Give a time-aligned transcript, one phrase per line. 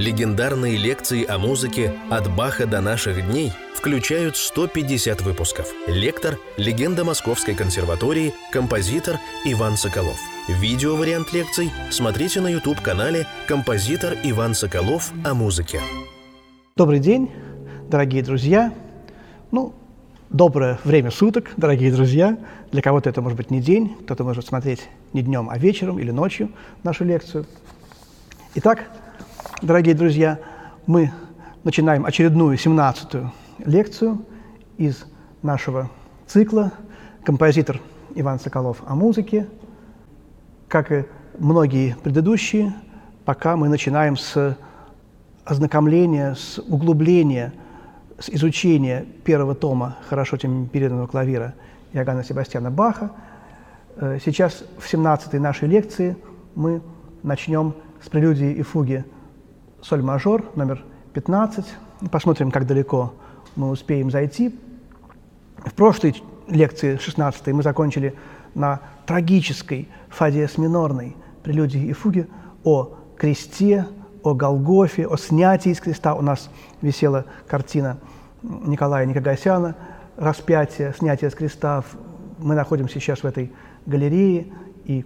[0.00, 5.70] Легендарные лекции о музыке «От Баха до наших дней» включают 150 выпусков.
[5.86, 10.18] Лектор– легенда Московской консерватории, композитор Иван Соколов.
[10.48, 15.82] Видео-вариант лекций смотрите на YouTube-канале «Композитор Иван Соколов о музыке».
[16.76, 17.30] Добрый день,
[17.90, 18.72] дорогие друзья.
[19.50, 19.74] Ну,
[20.30, 22.38] доброе время суток, дорогие друзья.
[22.72, 24.80] Для кого-то это может быть не день, кто-то может смотреть
[25.12, 26.52] не днем, а вечером или ночью
[26.84, 27.44] нашу лекцию.
[28.54, 28.88] Итак,
[29.62, 30.38] дорогие друзья,
[30.86, 31.12] мы
[31.64, 34.24] начинаем очередную 17-ю лекцию
[34.76, 35.04] из
[35.42, 35.90] нашего
[36.26, 36.72] цикла
[37.24, 37.80] «Композитор
[38.14, 39.46] Иван Соколов о музыке».
[40.68, 41.04] Как и
[41.38, 42.74] многие предыдущие,
[43.24, 44.56] пока мы начинаем с
[45.44, 47.52] ознакомления, с углубления,
[48.18, 51.54] с изучения первого тома хорошо тем переданного клавира
[51.92, 53.10] Иоганна Себастьяна Баха.
[53.96, 56.16] Э, сейчас в 17-й нашей лекции
[56.54, 56.82] мы
[57.22, 59.04] начнем с прелюдии и фуги
[59.82, 60.84] соль мажор, номер
[61.14, 61.64] 15.
[62.10, 63.12] Посмотрим, как далеко
[63.56, 64.58] мы успеем зайти.
[65.64, 68.14] В прошлой лекции, 16 мы закончили
[68.54, 72.28] на трагической фазе с минорной прелюдии и фуги
[72.64, 73.86] о кресте,
[74.22, 76.14] о Голгофе, о снятии из креста.
[76.14, 76.50] У нас
[76.82, 77.98] висела картина
[78.42, 79.76] Николая Никогасяна
[80.16, 81.84] «Распятие, снятие с креста».
[82.38, 83.52] Мы находимся сейчас в этой
[83.86, 84.46] галерее,
[84.84, 85.04] и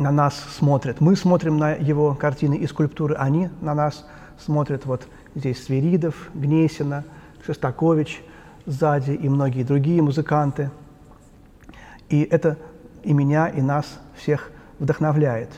[0.00, 1.00] на нас смотрят.
[1.00, 4.06] Мы смотрим на его картины и скульптуры, они на нас
[4.38, 4.86] смотрят.
[4.86, 7.04] Вот здесь Свиридов, Гнесина,
[7.44, 8.22] Шостакович
[8.66, 10.70] сзади и многие другие музыканты.
[12.08, 12.56] И это
[13.02, 15.50] и меня, и нас всех вдохновляет.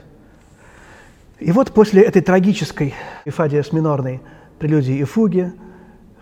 [1.39, 4.21] И вот после этой трагической эфадия с минорной
[4.59, 5.53] прелюдии и фуги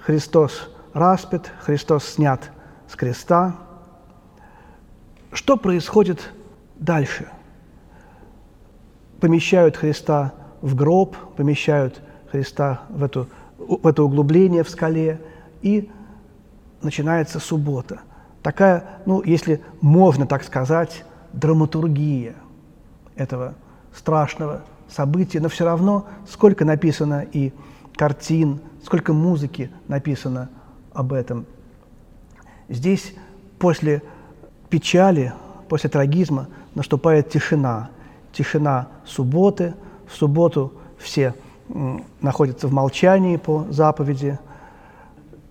[0.01, 2.51] Христос распят, Христос снят
[2.89, 3.57] с креста.
[5.33, 6.33] Что происходит
[6.77, 7.29] дальше–
[9.21, 10.33] помещают Христа
[10.63, 15.21] в гроб, помещают Христа в, эту, в это углубление в скале,
[15.63, 15.91] и
[16.83, 18.01] начинается суббота.
[18.43, 22.35] Такая, ну, если можно так сказать, драматургия
[23.15, 23.55] этого
[23.95, 27.53] страшного события, но все равно сколько написано и
[27.97, 30.49] картин, сколько музыки написано
[30.95, 31.45] об этом.
[32.69, 33.15] Здесь
[33.59, 34.03] после
[34.71, 35.35] печали,
[35.69, 37.91] после трагизма наступает тишина–
[38.33, 39.75] тишина субботы.
[40.07, 41.35] В субботу все
[42.21, 44.39] находятся в молчании по заповеди.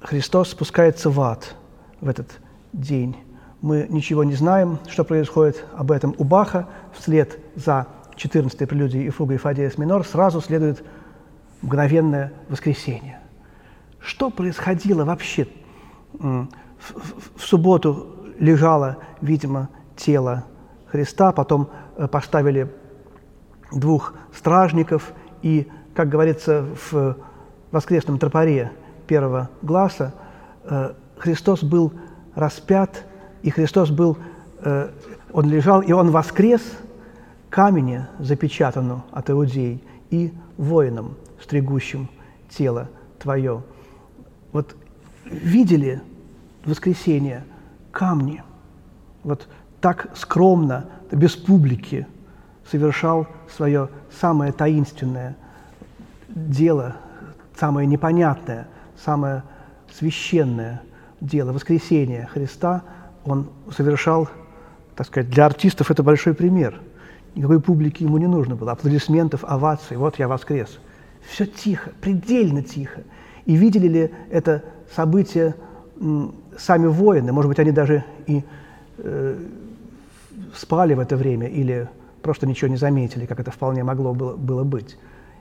[0.02, 1.56] Христос спускается в ад
[2.02, 2.40] в этот
[2.74, 3.16] день.
[3.62, 6.68] Мы ничего не знаем, что происходит об этом у Баха.
[6.98, 10.84] Вслед за 14-й прелюдией и фугой Фадеес минор сразу следует
[11.62, 13.20] мгновенное воскресенье.
[14.00, 15.48] Что происходило вообще?
[16.14, 16.48] В,
[16.78, 20.46] в, в субботу лежало, видимо, тело
[20.92, 21.70] Христа, потом
[22.00, 22.70] Э, поставили
[23.74, 25.12] двух стражников,
[25.42, 27.18] и, как говорится в
[27.72, 28.72] воскресном тропаре
[29.06, 30.14] первого глаза,
[30.64, 31.92] э, Христос был
[32.36, 33.04] распят,
[33.42, 34.18] и Христос был,
[34.62, 34.90] э,
[35.34, 36.62] он лежал, и он воскрес
[37.50, 42.08] камени, запечатанному от иудей, и воинам, стригущим
[42.50, 42.88] тело
[43.20, 43.62] твое.
[44.54, 44.74] Вот
[45.26, 46.02] видели
[46.64, 47.44] воскресенье
[47.92, 48.42] камни,
[49.24, 49.50] вот
[49.82, 52.08] так скромно без публики
[52.70, 55.36] совершал свое самое таинственное
[56.28, 56.96] дело,
[57.58, 58.68] самое непонятное,
[59.04, 59.44] самое
[59.92, 60.82] священное
[61.20, 62.84] дело, воскресение Христа,
[63.26, 64.30] он совершал,
[64.96, 66.80] так сказать, для артистов это большой пример.
[67.36, 70.80] Никакой публики ему не нужно было, аплодисментов, оваций, вот я воскрес.
[71.28, 73.02] Все тихо, предельно тихо.
[73.46, 74.64] И видели ли это
[74.96, 75.56] событие
[76.58, 78.44] сами воины, может быть, они даже и
[78.98, 79.38] э,
[80.56, 81.90] спали в это время или
[82.22, 84.98] просто ничего не заметили, как это вполне могло было, было быть.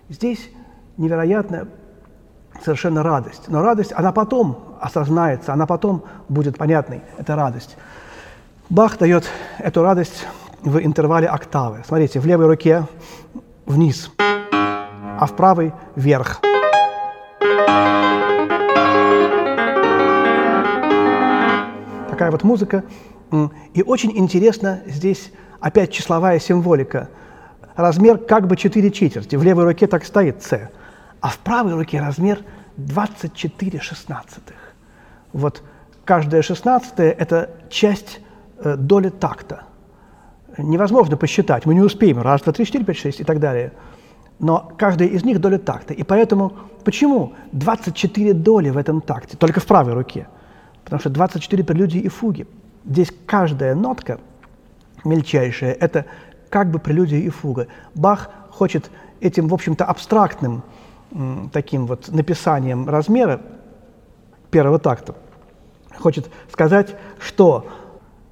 [0.08, 0.50] Здесь
[0.96, 1.68] невероятная
[2.64, 3.48] совершенно радость.
[3.48, 7.76] Но радость, она потом осознается, она потом будет понятной, это радость.
[8.70, 9.24] Бах дает
[9.58, 10.26] эту радость
[10.62, 11.82] в интервале октавы.
[11.86, 12.86] Смотрите, в левой руке
[13.66, 16.40] вниз, а в правой вверх.
[22.10, 22.82] Такая вот музыка.
[23.74, 27.08] И очень интересно здесь опять числовая символика.
[27.76, 29.36] Размер как бы 4 четверти.
[29.36, 30.70] В левой руке так стоит С,
[31.20, 32.40] а в правой руке размер
[32.76, 34.56] 24 шестнадцатых.
[35.32, 35.62] Вот
[36.04, 38.20] каждая шестнадцатая– это часть
[38.58, 39.64] э, доли такта.
[40.56, 42.20] Невозможно посчитать, мы не успеем.
[42.20, 43.72] Раз, два, три, четыре, пять, шесть и так далее.
[44.40, 45.92] Но каждая из них доля такта.
[45.92, 46.54] И поэтому
[46.84, 50.28] почему 24 доли в этом такте, только в правой руке?
[50.84, 52.46] Потому что 24 прелюдии и фуги–
[52.88, 54.18] Здесь каждая нотка
[55.04, 56.06] мельчайшая– это
[56.48, 57.68] как бы прелюдия и фуга.
[57.94, 58.90] Бах хочет
[59.20, 60.62] этим, в общем-то, абстрактным
[61.52, 63.40] таким вот написанием размера
[64.50, 65.14] первого такта
[65.98, 67.66] хочет сказать, что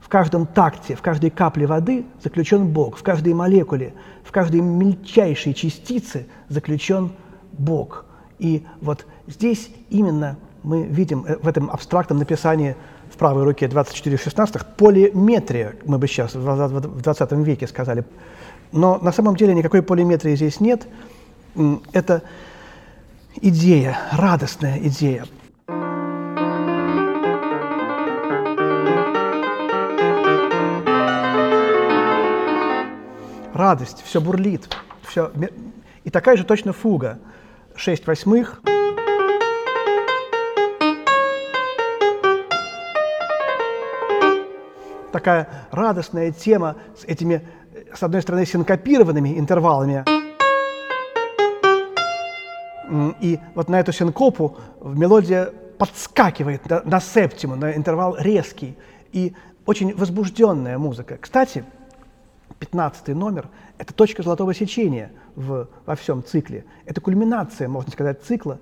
[0.01, 5.53] в каждом такте, в каждой капле воды заключен Бог, в каждой молекуле, в каждой мельчайшей
[5.53, 7.13] частице заключен
[7.53, 8.05] Бог.
[8.39, 12.77] И вот здесь именно мы видим э, в этом абстрактном написании
[13.11, 18.05] в правой руке 24 в 16 полиметрия, мы бы сейчас в 20 веке сказали.
[18.73, 20.87] Но на самом деле никакой полиметрии здесь нет.
[21.93, 22.23] Это
[23.41, 25.25] идея, радостная идея.
[33.55, 34.69] Радость, все бурлит,
[35.09, 35.33] все.
[36.05, 37.19] И такая же точно фуга.
[37.75, 38.61] 6 восьмых.
[45.17, 47.41] Такая радостная тема с этими,
[47.95, 50.05] с одной стороны, синкопированными интервалами.
[53.23, 58.77] И вот на эту синкопу мелодия подскакивает на, на септиму, на интервал резкий.
[59.13, 59.35] И
[59.65, 61.17] очень возбужденная музыка.
[61.19, 61.65] Кстати,
[62.59, 63.49] 15 номер–
[63.79, 66.67] это точка золотого сечения в, во всем цикле.
[66.85, 68.59] Это кульминация, можно сказать, цикла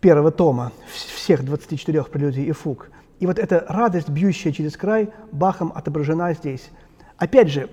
[0.00, 2.88] первого тома, всех 24 прелюдий и фуг.
[3.20, 6.70] И вот эта радость, бьющая через край, Бахом отображена здесь.
[7.18, 7.68] Опять же,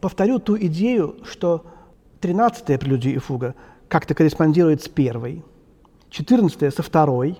[0.00, 1.66] повторю ту идею, что
[2.20, 3.56] 13-я прелюдия и фуга
[3.88, 5.44] как-то корреспондирует с первой,
[6.10, 7.38] 14-я со второй,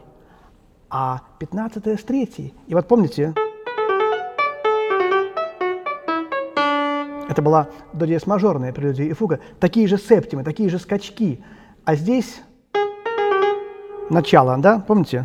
[0.90, 2.54] а 15-я с третьей.
[2.66, 3.34] И вот помните,
[7.28, 9.38] Это была до диез мажорная прелюдия и фуга.
[9.60, 11.44] Такие же септимы, такие же скачки.
[11.84, 12.40] А здесь
[14.08, 15.24] начало, да, помните?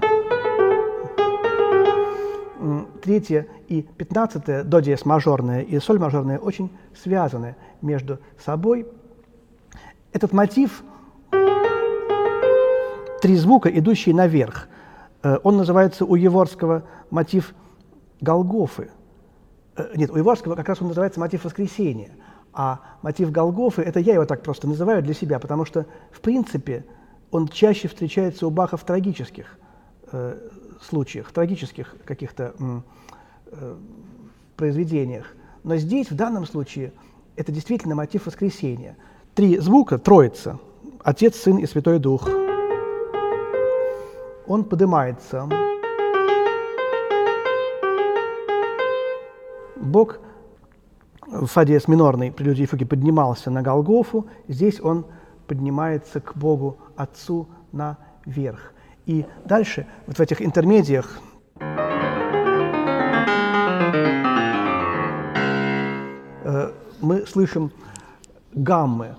[3.04, 8.88] Третье и пятнадцатое, до диез мажорная и соль мажорная, очень связаны между собой.
[10.14, 10.84] Этот мотив,
[13.22, 14.68] три звука, идущие наверх,
[15.22, 17.54] э, он называется у Еворского мотив
[18.22, 18.90] Голгофы–
[19.76, 22.12] Э, нет, у Иварского как раз он называется мотив воскресения,
[22.54, 26.86] а мотив Голгофы, это я его так просто называю для себя, потому что, в принципе,
[27.32, 29.58] он чаще встречается у Баха в трагических
[30.12, 30.38] э,
[30.82, 32.54] случаях, трагических каких-то
[33.52, 33.76] э,
[34.56, 35.34] произведениях.
[35.64, 36.92] Но здесь, в данном случае,
[37.36, 38.98] это действительно мотив воскресения.
[39.34, 40.60] Три звука, троица,
[41.04, 42.30] Отец, Сын и Святой Дух.
[44.48, 45.50] Он поднимается.
[49.76, 50.20] Бог
[51.28, 55.06] в фа диез минорной прелюдии фуги поднимался на Голгофу, здесь он
[55.48, 58.73] поднимается к Богу Отцу наверх.
[59.06, 61.20] И дальше, вот в этих интермедиях,
[66.44, 66.72] э,
[67.02, 67.72] мы слышим
[68.54, 69.16] гаммы,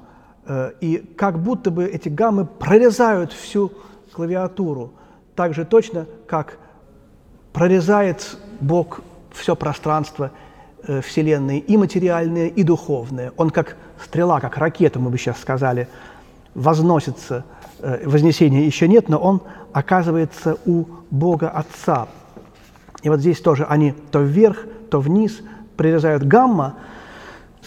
[0.47, 3.73] э, и как будто бы эти гаммы прорезают всю
[4.13, 4.93] клавиатуру,
[5.35, 6.59] так же точно, как
[7.53, 9.01] прорезает Бог
[9.33, 10.31] все пространство
[10.87, 13.33] Э, Вселенной, и материальное, и духовное.
[13.39, 15.89] Он как стрела, как ракета, мы бы сейчас сказали,
[16.55, 17.45] возносится,
[18.05, 19.43] вознесения еще нет, но он
[19.73, 22.09] оказывается у Бога Отца.
[23.03, 25.41] И вот здесь тоже они то вверх, то вниз
[25.77, 26.25] прирезают.
[26.25, 26.77] Гамма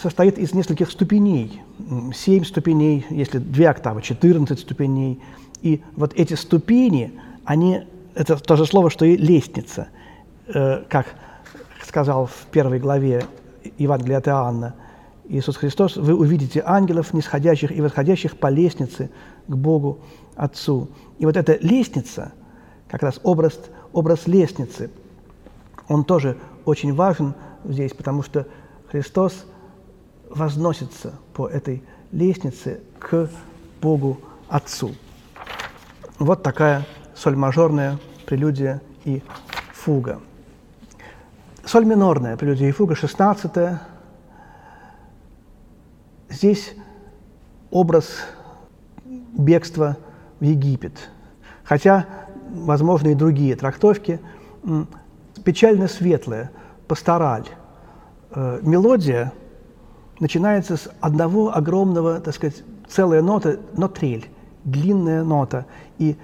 [0.00, 1.62] состоит из нескольких ступеней.
[2.14, 5.20] Семь ступеней, если две октавы, 14 ступеней.
[5.62, 7.12] И вот эти ступени,
[7.44, 7.84] они,
[8.14, 9.88] это то же слово, что и лестница,
[10.46, 11.06] э, как
[11.86, 13.24] сказал в первой главе
[13.78, 14.74] Евангелия от Иоанна
[15.28, 19.10] Иисус Христос, вы увидите ангелов, нисходящих и восходящих по лестнице
[19.48, 19.98] к Богу
[20.36, 20.88] Отцу.
[21.18, 22.32] И вот эта лестница,
[22.88, 23.58] как раз образ,
[23.92, 24.90] образ лестницы,
[25.88, 28.46] он тоже очень важен здесь, потому что
[28.90, 29.46] Христос
[30.30, 33.28] возносится по этой лестнице к
[33.80, 34.94] Богу Отцу.
[36.18, 39.22] Вот такая соль-мажорная прелюдия и
[39.72, 40.20] фуга.
[41.64, 43.78] Соль минорная, прелюдия и фуга, 16 -е.
[46.28, 46.74] Здесь
[47.70, 48.06] образ
[49.36, 49.96] бегства
[50.40, 51.10] в Египет.
[51.64, 52.06] Хотя,
[52.50, 54.20] возможно, и другие трактовки.
[55.44, 56.50] Печально светлая,
[56.86, 57.46] пастораль.
[58.30, 59.32] Э, мелодия
[60.20, 64.28] начинается с одного огромного, так сказать, целая нота, но трель,
[64.64, 65.66] длинная нота.
[65.98, 66.16] И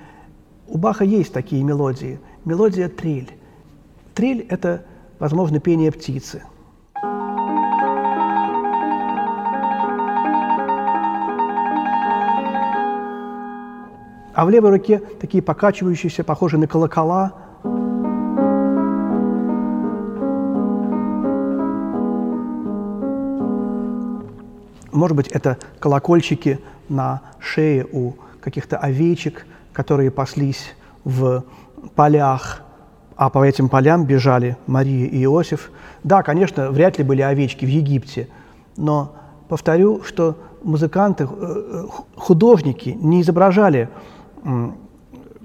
[0.66, 2.18] у Баха есть такие мелодии.
[2.44, 3.30] Мелодия трель.
[4.14, 4.84] Трель– это
[5.18, 6.42] возможно, пение птицы.
[14.34, 17.32] А в левой руке такие покачивающиеся, похожие на колокола.
[24.90, 30.74] Может быть, это колокольчики на шее у каких-то овечек, которые паслись
[31.04, 31.44] в
[31.94, 32.62] полях,
[33.16, 35.70] а по этим полям бежали Мария и Иосиф.
[36.02, 38.28] Да, конечно, вряд ли были овечки в Египте,
[38.76, 39.14] но
[39.48, 41.86] повторю, что музыканты, э,
[42.16, 43.88] художники не изображали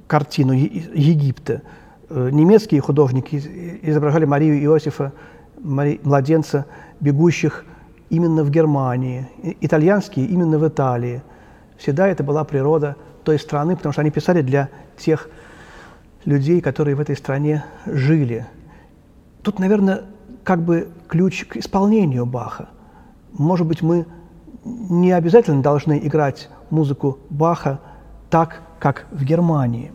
[0.07, 1.61] картину Египта.
[2.09, 3.35] Э, немецкие художники
[3.83, 5.13] изображали Марию Иосифа,
[5.61, 6.65] младенца,
[6.99, 7.65] бегущих
[8.09, 9.27] именно в Германии,
[9.61, 11.21] итальянские именно в Италии.
[11.77, 15.29] Всегда это была природа той страны, потому что они писали для тех
[16.25, 18.47] людей, которые в этой стране жили.
[19.43, 20.03] Тут, наверное,
[20.43, 22.69] как бы ключ к исполнению Баха.
[23.33, 24.05] Может быть, мы
[24.63, 27.79] не обязательно должны играть музыку Баха
[28.29, 29.91] так, как в Германии.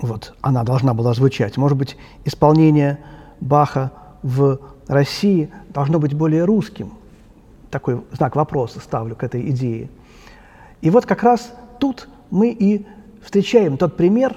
[0.00, 1.56] Вот она должна была звучать.
[1.56, 3.00] Может быть, исполнение
[3.40, 6.94] Баха в России должно быть более русским.
[7.70, 9.90] Такой знак вопроса ставлю к этой идее.
[10.80, 12.86] И вот как раз тут мы и
[13.22, 14.36] встречаем тот пример,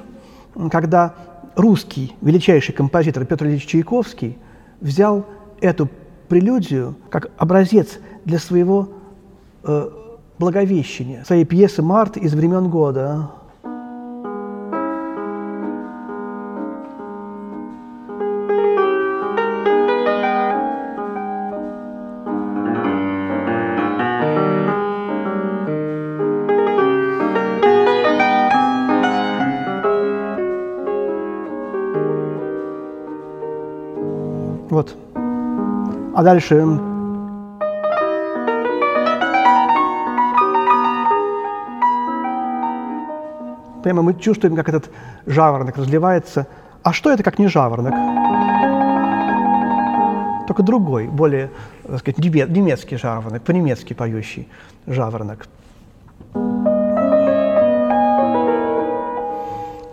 [0.71, 1.15] когда
[1.55, 4.37] русский величайший композитор Петр Ильич Чайковский
[4.79, 5.25] взял
[5.61, 5.89] эту
[6.27, 8.89] прелюдию как образец для своего
[9.63, 9.89] э,
[10.41, 13.29] благовещения, своей пьесы «Март» из времен года.
[34.71, 34.95] Вот.
[36.15, 36.90] А дальше
[43.91, 44.89] Прямо мы чувствуем, как этот
[45.25, 46.47] жаворонок разливается.
[46.81, 47.93] А что это, как не жаворонок?
[50.47, 51.51] Только другой, более,
[51.85, 54.47] так сказать, немецкий жаворонок, по-немецки поющий
[54.87, 55.45] жаворонок.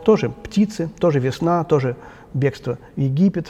[0.05, 1.97] Тоже птицы, тоже весна, тоже
[2.35, 3.49] бегство в Египет.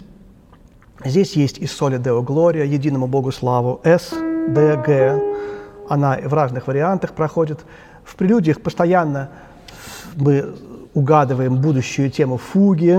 [1.04, 4.12] Здесь есть и соли Део Глория, единому Богу славу, С,
[4.48, 5.20] Д, Г.
[5.90, 7.66] Она в разных вариантах проходит.
[8.02, 9.28] В прелюдиях постоянно
[10.16, 10.54] мы
[10.94, 12.96] угадываем будущую тему фуги.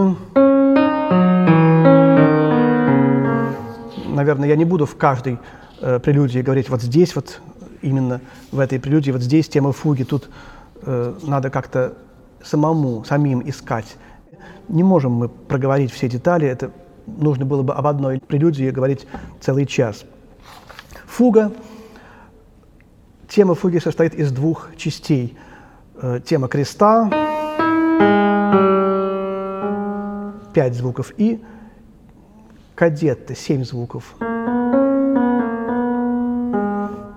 [4.08, 5.38] Наверное, я не буду в каждой
[5.82, 7.42] э, прелюдии говорить вот здесь вот,
[7.82, 10.30] именно в этой прелюдии, вот здесь тема фуги, тут
[10.84, 11.94] э, надо как-то
[12.44, 13.98] самому, самим искать.
[14.68, 16.72] Не можем мы проговорить все детали, это
[17.06, 19.08] нужно было бы об одной прелюдии говорить
[19.42, 20.06] целый час.
[21.06, 21.52] Фуга.
[23.28, 25.38] Тема фуги состоит из двух частей–
[26.26, 27.10] тема креста,
[30.54, 31.44] пять звуков и
[32.76, 34.16] кадетты, семь звуков.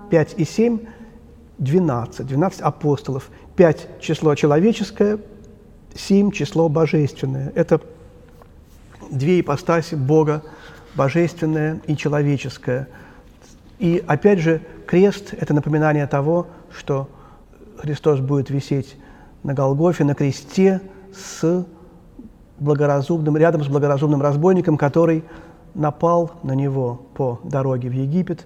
[0.09, 0.79] Пять и семь–
[1.57, 3.29] двенадцать, двенадцать апостолов.
[3.55, 5.19] Пять– число человеческое,
[5.95, 7.51] семь– число божественное.
[7.55, 7.79] Это
[9.09, 10.43] две ипостаси Бога,
[10.95, 12.89] божественное и человеческое.
[13.79, 17.09] И опять же, крест– это напоминание того, что–
[17.77, 18.97] Христос будет висеть
[19.43, 20.81] на Голгофе, на кресте
[21.13, 21.65] с
[22.59, 25.23] благоразумным, рядом с благоразумным разбойником, который
[25.73, 28.45] напал на него по дороге в Египет,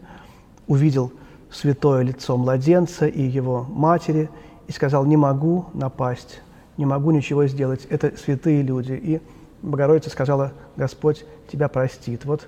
[0.68, 1.12] увидел
[1.52, 4.30] святое лицо младенца и его матери
[4.68, 6.42] и сказал, не могу напасть,
[6.78, 8.94] не могу ничего сделать, это святые люди.
[8.94, 9.22] И
[9.62, 12.26] Богородица сказала, Господь тебя простит.
[12.26, 12.48] Вот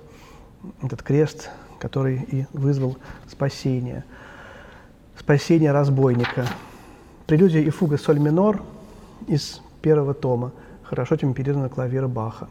[0.82, 2.96] этот крест, который и вызвал
[3.28, 4.04] спасение,
[5.18, 6.46] спасение разбойника.
[7.30, 8.60] Прелюдия и фуга соль минор
[9.28, 10.50] из первого тома
[10.82, 12.48] хорошо темперированного клавира Баха.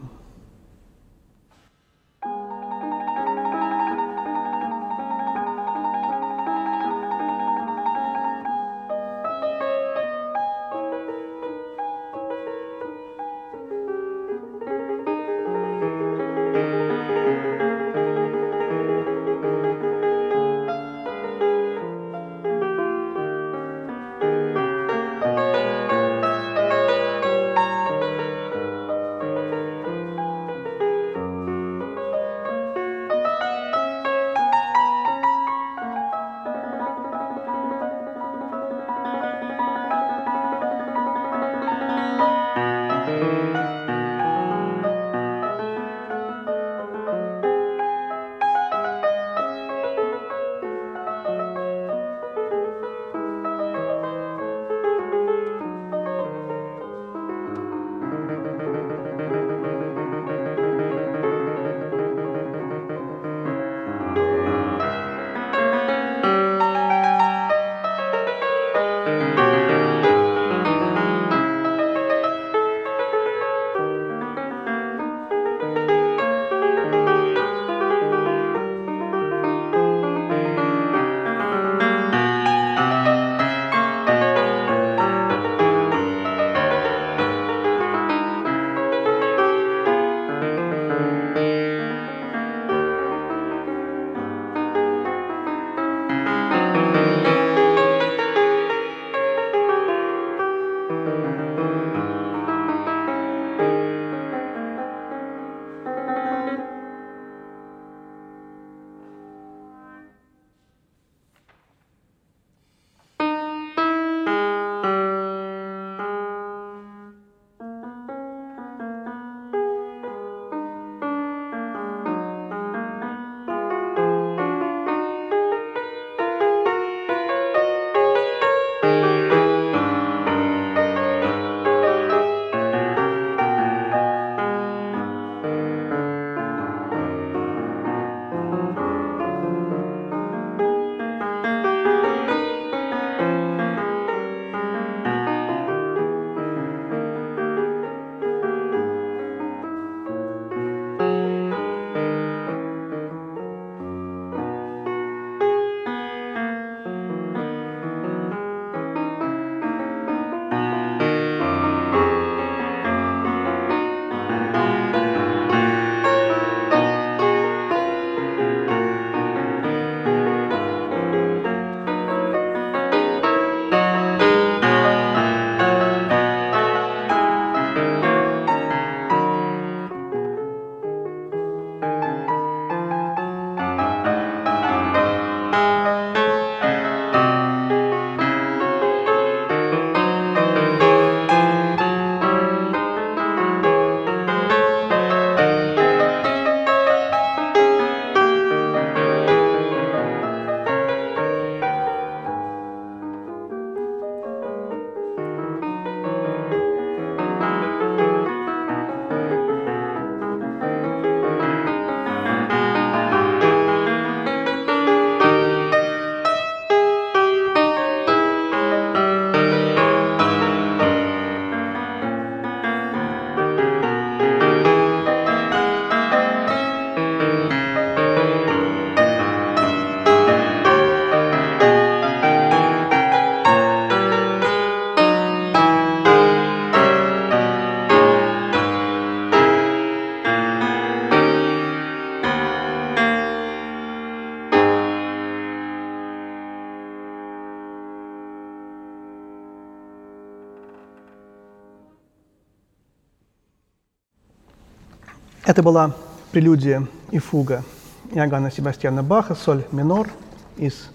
[255.44, 255.94] Это была
[256.32, 257.64] прелюдия и фуга
[258.12, 260.08] Иоганна Себастьяна Баха, соль минор
[260.56, 260.90] из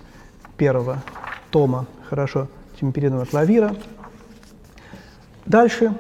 [0.58, 1.02] первого
[1.50, 2.48] тома хорошо
[2.80, 3.76] темперированного клавира.
[5.46, 5.94] Дальше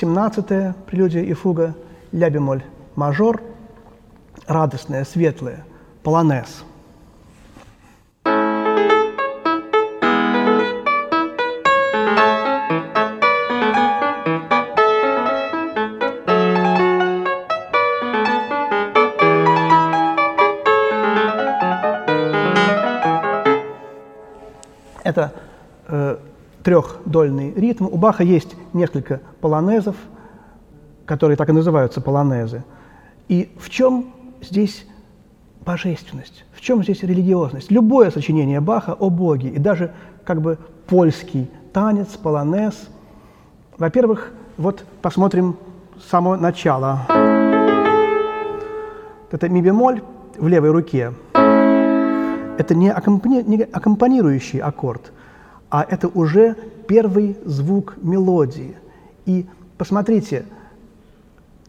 [0.00, 1.74] 17-я прелюдия и фуга
[2.12, 2.62] ля бемоль
[2.94, 3.42] мажор,
[4.46, 5.64] радостная, светлая,
[6.02, 6.64] полонез–
[25.88, 26.16] э,
[26.62, 27.86] трехдольный ритм.
[27.86, 29.96] У Баха есть несколько полонезов,
[31.06, 32.64] которые так и называются полонезы.
[33.28, 34.86] И в чем здесь
[35.64, 36.44] божественность?
[36.52, 37.70] В чем здесь религиозность?
[37.70, 39.92] Любое сочинение Баха о Боге, и даже
[40.24, 42.88] как бы польский танец, полонез.
[43.76, 45.56] Во-первых, вот посмотрим
[46.10, 47.00] само начало.
[49.30, 50.02] Это ми бемоль
[50.38, 51.12] в левой руке–
[52.58, 55.12] это не, аккомпани, не аккомпанирующий аккорд,
[55.70, 58.76] а это уже первый звук мелодии.
[59.26, 60.46] И посмотрите,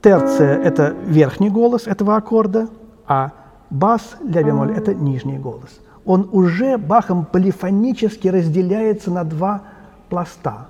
[0.01, 2.69] терция– это верхний голос этого аккорда,
[3.07, 3.31] а
[3.69, 5.79] бас, ля бемоль– это нижний голос.
[6.05, 9.63] Он уже Бахом полифонически разделяется на два
[10.09, 10.67] пласта.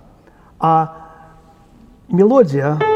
[0.60, 0.96] А
[2.10, 2.80] мелодия–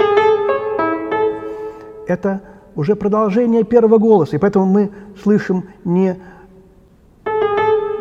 [2.07, 2.41] это
[2.75, 4.91] уже продолжение первого голоса, и поэтому мы
[5.21, 6.17] слышим не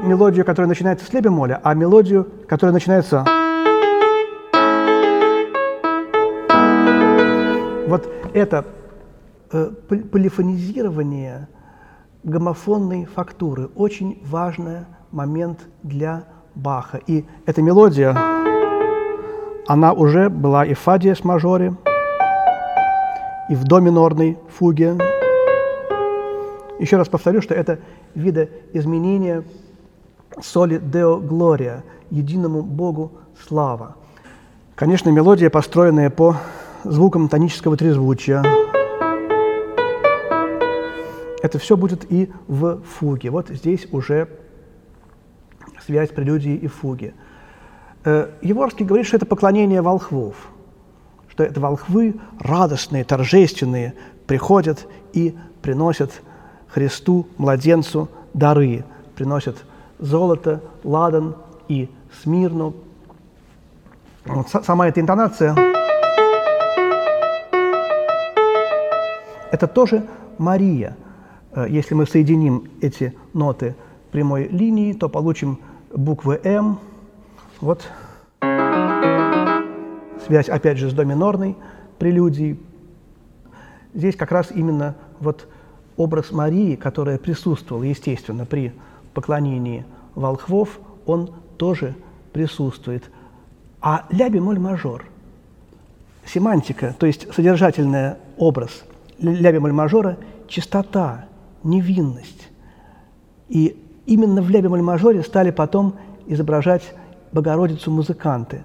[0.03, 3.25] мелодию, которая начинается с лебемоля, а мелодию, которая начинается...
[7.89, 8.65] Вот это
[9.53, 9.71] э,
[10.11, 11.49] полифонизирование
[12.23, 17.01] гомофонной фактуры очень важный момент для Баха.
[17.07, 18.17] И эта мелодия,
[19.67, 21.75] она уже была и в фа диез мажоре,
[23.51, 24.97] и в до минорной фуге.
[26.79, 27.79] Еще раз повторю, что это
[28.15, 29.45] видоизменение
[30.41, 33.13] соли Део Глория, единому Богу
[33.47, 33.97] слава.
[34.75, 36.37] Конечно, мелодия, построенная по
[36.85, 38.43] звукам тонического трезвучия.
[41.43, 43.31] Это все будет и в фуге.
[43.31, 44.29] Вот здесь уже
[45.85, 47.15] связь прелюдии и фуги.
[48.05, 50.37] Э, Еворский говорит, что это поклонение волхвов,
[51.29, 53.95] что это волхвы радостные, торжественные,
[54.27, 56.23] приходят и приносят
[56.69, 59.65] Христу, младенцу, дары, приносят
[60.03, 61.35] золото, ладан
[61.69, 61.89] и
[62.23, 62.75] смирну.
[64.27, 65.57] Вот сама эта интонация–
[69.53, 70.07] это тоже
[70.39, 70.97] Мария.
[71.55, 73.77] Э, если мы соединим эти ноты
[74.11, 75.59] прямой линии, то получим
[75.95, 76.79] буквы М.
[77.61, 77.83] Вот
[80.27, 81.57] связь, опять же, с до минорной
[81.99, 82.59] прелюдией.
[83.95, 85.47] Здесь как раз именно вот
[85.97, 88.73] образ Марии, которая присутствовала, естественно, при
[89.13, 91.95] поклонении волхвов, он тоже
[92.33, 93.11] присутствует.
[93.81, 95.05] А ля бемоль мажор,
[96.25, 98.85] семантика, то есть содержательный образ
[99.23, 101.27] ля бемоль мажора– чистота,
[101.63, 102.49] невинность.
[103.49, 105.95] И именно в ля бемоль мажоре стали потом
[106.27, 106.95] изображать
[107.33, 108.63] Богородицу музыканты.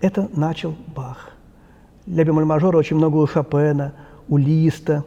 [0.00, 1.30] Это начал Бах.
[2.06, 3.92] Ля бемоль мажора очень много у Шопена,
[4.28, 5.04] у Листа,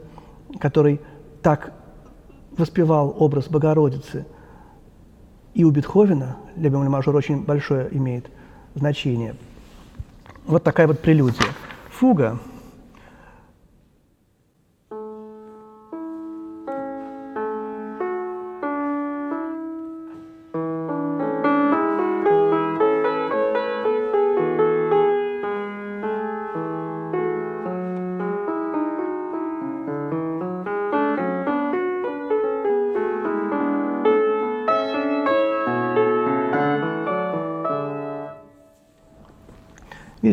[0.60, 1.00] который
[1.42, 1.74] так
[2.58, 4.26] воспевал образ Богородицы–
[5.58, 8.28] и у Бетховена любимый мажор очень большое имеет
[8.76, 9.36] значение.
[10.46, 11.48] Вот такая вот прелюдия.
[11.90, 12.38] Фуга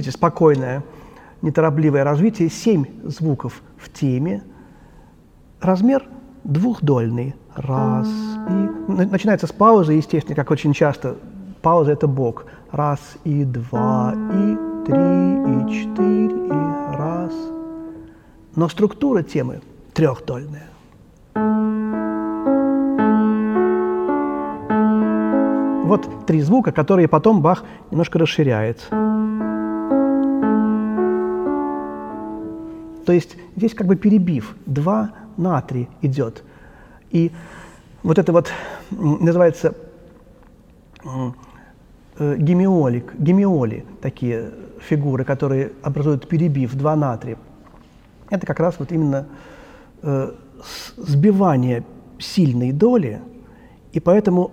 [0.04, 0.82] Видите, спокойное,
[1.40, 4.42] неторопливое развитие, семь звуков в теме,
[5.62, 6.04] размер
[6.44, 7.34] двухдольный.
[7.56, 8.06] Раз,
[8.50, 8.92] и...
[8.92, 11.16] Начинается с паузы, естественно, как очень часто.
[11.62, 12.44] Пауза– это бок.
[12.70, 17.32] Раз, и два, и три, и четыре, и раз.
[18.56, 19.62] Но структура темы
[19.94, 20.68] трехдольная.
[25.86, 28.90] Вот три звука, которые потом Бах немножко расширяет.
[33.04, 36.42] То есть здесь как бы перебив, два на три идет.
[37.10, 37.32] И
[38.02, 38.50] вот это вот
[38.90, 39.74] называется
[42.18, 47.36] э, гемиолик, гемиоли, такие фигуры, которые образуют перебив, два на три.
[48.30, 49.26] Это как раз вот именно
[50.02, 50.32] э,
[50.96, 51.84] сбивание
[52.18, 53.20] сильной доли,
[53.92, 54.52] и поэтому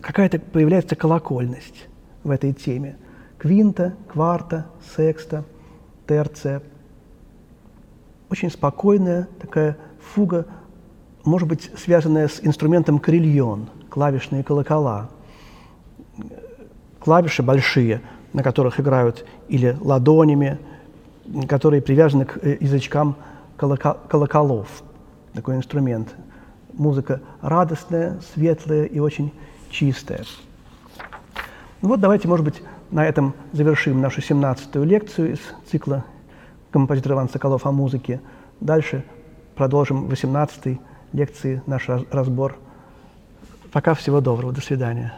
[0.00, 1.88] какая-то появляется колокольность
[2.22, 2.96] в этой теме.
[3.38, 5.44] Квинта, кварта, секста,
[6.06, 6.62] терция.
[8.30, 10.46] Очень спокойная такая фуга,
[11.24, 15.10] может быть, связанная с инструментом крильон, клавишные колокола.
[17.00, 20.58] Клавиши большие, на которых играют или ладонями,
[21.48, 23.16] которые привязаны к э, язычкам
[23.56, 24.68] колоколов.
[25.34, 26.14] Такой инструмент.
[26.72, 29.32] Музыка радостная, светлая и очень
[29.70, 30.24] чистая.
[31.82, 35.40] Ну вот давайте, может быть, на этом завершим нашу 17-ю лекцию из
[35.70, 36.04] цикла
[36.70, 38.20] композитора Иван Соколов о музыке.
[38.60, 39.04] Дальше
[39.54, 40.80] продолжим в 18-й
[41.12, 42.56] лекции наш разбор.
[43.72, 45.14] Пока всего доброго, до свидания.